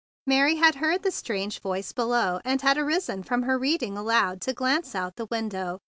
[0.25, 4.95] Mary had heard the strange voice below and arisen from her reading aloud to glance
[4.95, 5.77] out of the window.